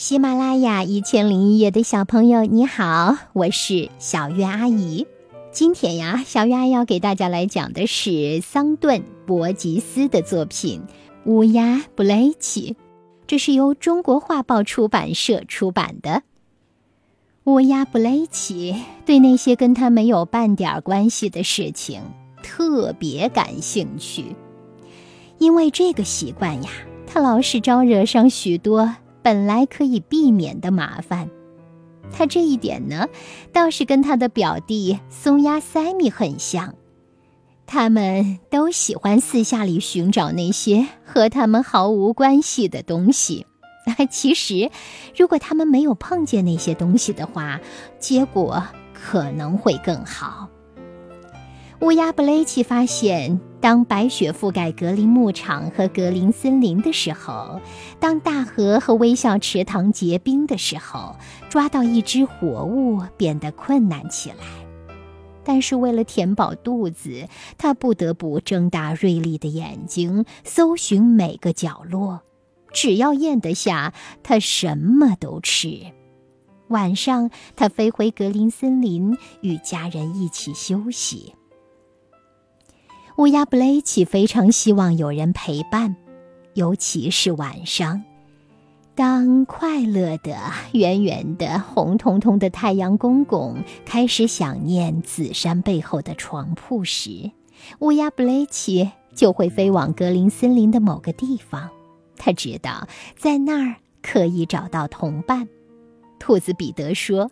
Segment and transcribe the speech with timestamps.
[0.00, 5.06] 喜马拉雅一千零一夜的小朋友，你好，我是小月阿姨。
[5.52, 10.80] 今天呀，小月阿姨要给大家来讲的是桑顿·伯吉斯的作品
[11.30, 12.72] 《乌鸦布雷奇》，
[13.26, 16.22] 这是由中国画报出版社出版的。
[17.44, 18.74] 乌鸦布雷奇
[19.04, 22.00] 对那些跟他没有半点关系的事情
[22.42, 24.34] 特别感兴趣，
[25.36, 26.70] 因为这个习惯呀，
[27.06, 28.96] 他老是招惹上许多。
[29.22, 31.30] 本来可以避免的麻烦，
[32.12, 33.08] 他这一点呢，
[33.52, 36.74] 倒是跟他的表弟松鸦塞米很像。
[37.66, 43.46] 他们都喜欢私下里寻找那些和他们毫无关系的东西。
[44.10, 44.70] 其实，
[45.16, 47.60] 如果他们没有碰见那些东西的话，
[47.98, 48.62] 结果
[48.92, 50.48] 可能会更好。
[51.80, 57.60] 乌鸦布雷奇发现，当白雪覆盖格林牧场和格林森林的时候，
[57.98, 61.14] 当大河和微笑池塘结冰的时候，
[61.50, 64.36] 抓到一只活物变得困难起来。
[65.44, 72.22] 但是为了填饱肚子，他不得不睁大锐利的眼睛，搜寻每个角落。
[72.72, 73.92] 只要咽得下，
[74.22, 75.80] 他什么都吃。
[76.68, 81.34] 晚上，他飞回格林森林，与家人一起休息。
[83.20, 85.94] 乌鸦布雷奇非常希望有人陪伴，
[86.54, 88.02] 尤其是晚上。
[88.94, 90.38] 当快乐的、
[90.72, 97.30] 圆圆的、红彤彤的太阳公公开始想念紫山背后的床铺时，
[97.80, 101.68] 乌鸦布雷奇就会飞往格林森林的某个地方。
[102.16, 105.46] 他知道在那儿可以找到同伴。
[106.18, 107.30] 兔子彼得说：“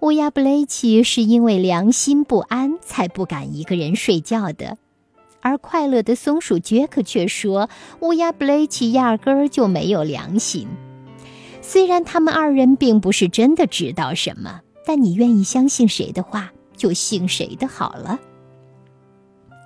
[0.00, 4.78] 乌鸦布雷奇是因为良心不安才不敢一个人睡觉的。”
[5.46, 7.70] 而快乐的松鼠杰克却说
[8.02, 10.66] ：“乌鸦布雷奇压根儿就没有良心。”
[11.62, 18.18] 虽然他们二人并不是真的知道什么，但你愿意相信谁的话，就信谁的好了。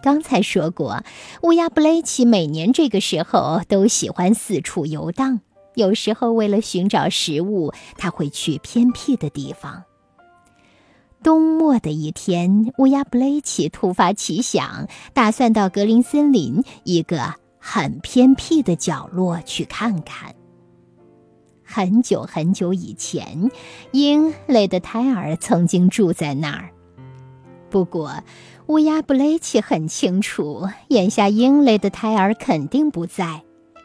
[0.02, 1.02] 刚才说过，
[1.44, 5.40] 乌鸦布雷奇每年这个时候都喜欢四处游荡，
[5.76, 9.84] 有时候为了寻找食物，他会去偏僻的地方。
[11.22, 20.34] 冬末的一天，乌鸦布雷奇突发奇想，打算到格林森林一个很偏僻的角落去看看。
[21.62, 23.50] 很久很久以前，
[23.92, 26.70] 鹰雷的胎儿曾经住在那儿。
[27.68, 28.24] 不过，
[28.66, 33.42] 乌鸦布雷奇很清楚，眼下鹰雷的胎儿肯定不在。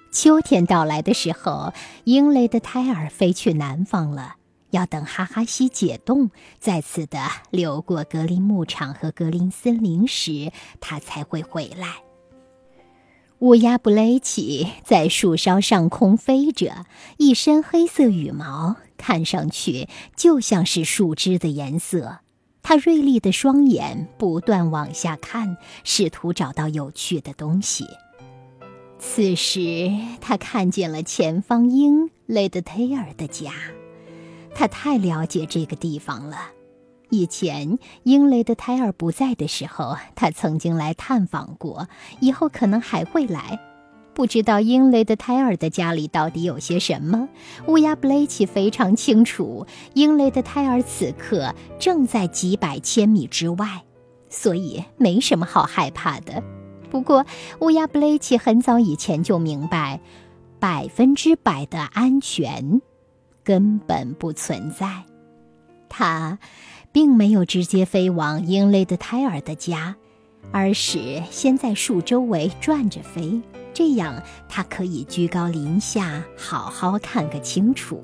[0.09, 1.73] 秋天到来的时候，
[2.05, 4.35] 鹰雷的胎儿飞去南方了。
[4.75, 7.17] 要等哈哈西解冻，再次的
[7.49, 12.03] 流过格林牧场和格林森林时，他才会回来。
[13.39, 16.85] 乌鸦布雷奇在树梢上空飞着，
[17.17, 22.19] 一身黑色羽毛，看上去就像是树枝的颜色。
[22.61, 27.85] 他锐利的双眼不断往下看，试图找到有趣的东西。
[28.99, 33.53] 此时，他看见了前方鹰雷德泰尔的家。
[34.55, 36.37] 他太了解这个地方了。
[37.11, 41.87] 以前英雷的胎儿不在的时候，他曾经来探访过，
[42.19, 43.59] 以后可能还会来。
[44.15, 47.27] 不知道英雷的胎儿的家里到底有些什么？
[47.67, 53.83] 乌鸦布雷奇非常清楚，英雷的胎儿此刻正在几百千米之外，
[54.29, 56.41] 所以没什么好害怕的。
[56.89, 57.25] 不过，
[57.59, 59.99] 乌鸦布雷奇很早以前就明白，
[60.59, 62.81] 百分之百的安全。
[63.45, 65.05] 根本不存在，
[65.87, 66.37] 他
[66.91, 69.95] 并没有直接飞往英雷的胎儿的家，
[70.51, 73.39] 而是先在树周围转着飞，
[73.71, 78.03] 这样他可以居高临下，好好看个清楚。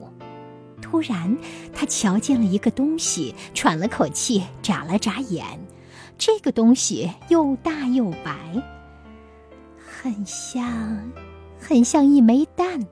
[0.80, 1.36] 突然，
[1.74, 5.60] 他瞧见了一个东西，喘了口气，眨了眨眼。
[6.18, 8.36] 这个东西又大又白，
[10.04, 11.12] 很像，
[11.60, 12.86] 很像一枚蛋，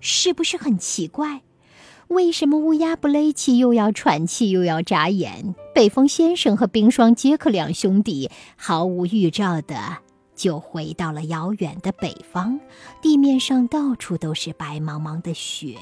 [0.00, 1.42] 是不是很奇怪？
[2.10, 5.54] 为什么乌鸦布雷奇又要喘气又要眨眼？
[5.72, 9.98] 北风先生和冰霜杰克两兄弟毫无预兆的
[10.34, 12.58] 就回到了遥远的北方，
[13.00, 15.76] 地面上到处都是白茫茫的雪。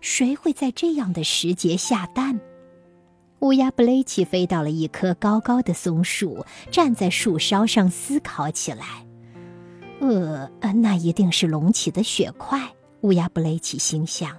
[0.00, 2.40] 谁会在这样的时节下蛋？
[3.40, 9.04] 乌鸦布雷奇飞到了一棵高高的松树，站在树梢上思考起来。
[9.98, 12.70] 呃，那一定是隆起的雪块。
[13.00, 14.36] 乌鸦布雷奇心想。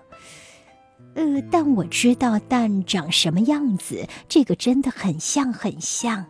[1.13, 6.25] 呃，但我知道蛋长什么样子，这个真的很像，很像。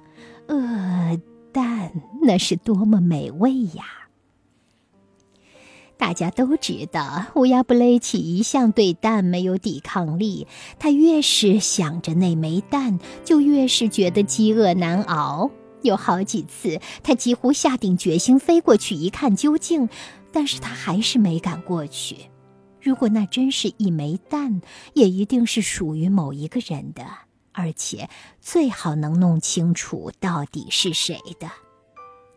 [0.47, 1.19] 呃，
[1.51, 1.91] 蛋
[2.21, 3.85] 那是多么美味呀！
[5.97, 10.47] 大家都知道，乌鸦布雷奇一向对蛋没有抵抗力。
[10.79, 15.51] 他越是想着那枚蛋，就越是觉得饥饿难熬。
[15.83, 19.89] 有好几次，他几乎下定决心飞过去一看究竟，
[20.31, 22.30] 但是他还是没敢过去。
[22.81, 24.61] 如果那真是一枚蛋，
[24.93, 27.05] 也一定是属于某一个人的，
[27.51, 31.49] 而且最好能弄清楚到底是谁的。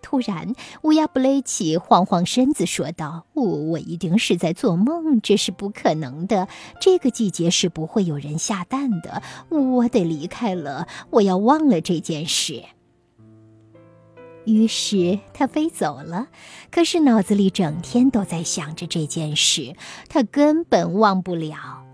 [0.02, 6.46] 突然，乌鸦布雷奇晃晃身子说道：“我我一定是在做梦，这是不可能的。
[6.78, 9.22] 这个季节是不会有人下蛋的。
[9.48, 12.62] 我得离开了，我要忘了这件事。”
[14.44, 16.28] 于是他飞走了，
[16.70, 19.74] 可是脑子里整天都在想着这件事，
[20.08, 21.84] 他根本忘不了。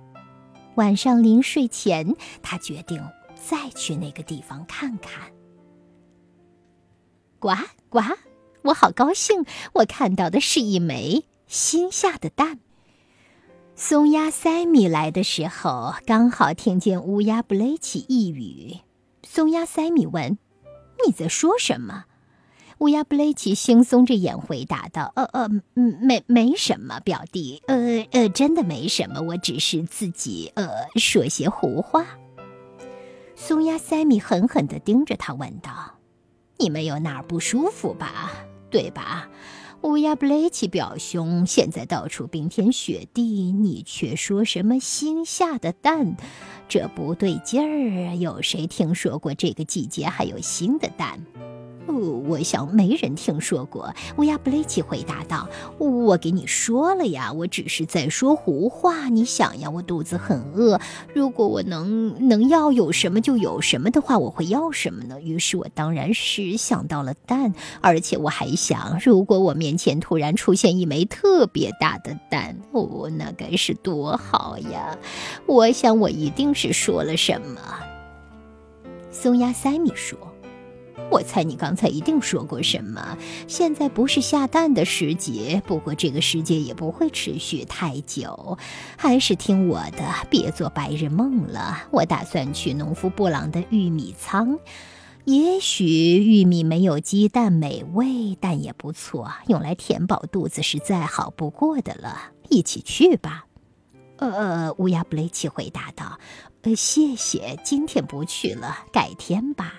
[0.75, 3.03] 晚上临睡前，他决定
[3.35, 5.31] 再去那个地方看看。
[7.39, 7.51] 呱
[7.89, 8.01] 呱！
[8.63, 12.61] 我好高兴，我看到的是一枚新下的蛋。
[13.75, 18.81] 松鸦塞米来的时候，刚好听见乌鸦布雷奇一语。
[19.23, 20.37] 松鸦塞米问
[21.07, 22.05] ：“你在说什么？”
[22.81, 30.67] 乌鸦布雷奇惺忪着眼回答道：“呃呃，没没什么，表弟，呃呃，真的没什么，我只是自己呃
[30.97, 32.07] 说些胡话。”
[33.37, 35.99] 松鸦塞米狠狠地盯着他，问道。
[36.57, 38.33] 你没有哪儿不舒服吧？
[38.71, 39.29] 对吧？
[39.83, 46.17] 乌鸦布雷奇表兄，现在到处冰天雪地，你却说什么新下的蛋？
[46.71, 48.15] 这不对劲儿！
[48.15, 51.19] 有谁听说过这个季节还有新的蛋？
[51.87, 51.95] 哦
[52.29, 53.93] 我想没人听说过。
[54.17, 59.09] 乌鸦布雷奇回答道：“我给你说了呀，我只是在说胡话。
[59.09, 60.79] 你想呀，我肚子很饿，
[61.13, 65.21] 如果我能能要有什么就有什么的话，我会要什么呢？
[65.21, 74.97] 于是我当然是想到了蛋，而且我还想，如果我面前突然出现一枚特别大的蛋，哦，那该是多好呀！
[75.47, 77.61] 我想我一定是是说了什么。”
[79.11, 80.19] 松鸦塞米说。
[81.11, 83.19] 我猜你刚才一定说过什么。
[83.49, 88.57] 现在不是下蛋的时节，不过这个时节也不会持续太久。
[88.97, 91.83] 还是听我的，别做白日梦了。
[91.91, 94.61] 我打算去农夫布朗的玉米仓。
[95.25, 102.31] 也许玉米没有鸡蛋美味，但也不错，用来填饱肚子是再好不过的了。
[102.49, 103.47] 一起去吧。
[104.19, 106.21] 呃，乌鸦布雷奇回答道
[106.63, 109.75] ：“呃，谢谢，今天不去了，改天吧。”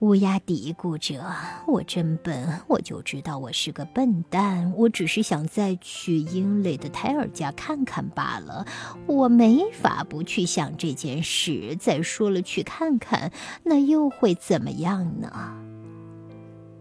[0.00, 1.34] 乌鸦嘀咕着
[1.66, 4.72] ：“我真笨，我就知道我是个笨蛋。
[4.76, 8.64] 我只是想再去英雷的泰尔家看看罢了。
[9.06, 11.74] 我没法不去想这件事。
[11.80, 13.32] 再说了，去看看，
[13.64, 15.32] 那又会怎么样呢？”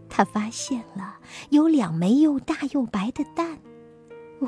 [0.07, 1.15] 他发现了
[1.49, 3.57] 有两枚又大又白的蛋。
[4.39, 4.47] 哦，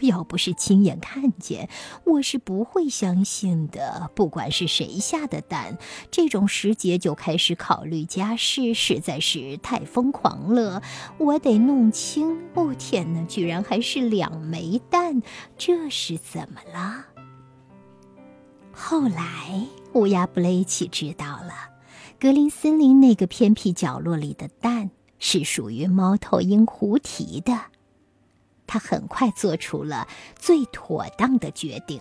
[0.00, 1.68] 要不是亲眼看见，
[2.04, 4.10] 我是不会相信的。
[4.14, 5.78] 不管是谁下的蛋，
[6.10, 10.82] 这种时节就开始考虑家事，实在是太疯狂了。
[11.18, 12.48] 我得弄清。
[12.54, 15.22] 哦，天哪，居然还是两枚蛋，
[15.56, 17.04] 这是怎么了？
[18.72, 21.52] 后来，乌鸦布雷奇知道了，
[22.18, 24.90] 格林森林那个偏僻角落里的蛋
[25.20, 27.56] 是属于猫头鹰胡提的。
[28.68, 30.06] 他很快做出了
[30.38, 32.00] 最妥当的决定，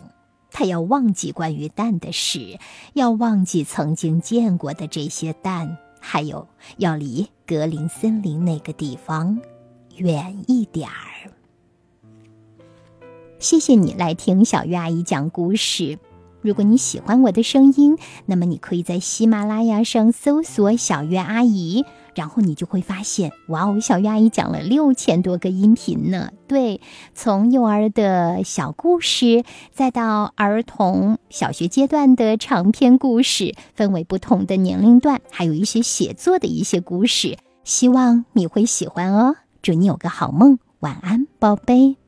[0.51, 2.59] 他要忘记关于蛋的事，
[2.93, 6.47] 要忘记曾经见过的这些蛋，还有
[6.77, 9.39] 要离格林森林那个地方
[9.95, 11.31] 远一点儿。
[13.39, 15.97] 谢谢你来听小月阿姨讲故事。
[16.41, 21.85] 如果你喜欢我的声音，那么你可以在喜马拉雅上搜索“小月阿姨”。
[22.17, 26.31] 然后你就会发现，哇哦，小鱼阿姨讲了六千多个音频呢。
[26.47, 26.81] 对，
[27.13, 39.35] 从幼儿的小故事，再到儿童小学阶段的长篇故事，分为不同的年龄段，还有一些写作的一些故事，希望你会喜欢哦。
[39.61, 42.06] 祝你有个好梦，晚安，宝贝。